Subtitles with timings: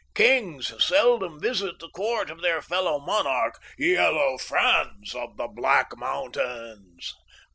[0.15, 7.13] Kings seldom visit the court of their fellow monarch, Yellow Franz of the Black Mountains.